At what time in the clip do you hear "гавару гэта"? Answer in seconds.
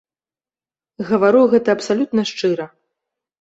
1.09-1.69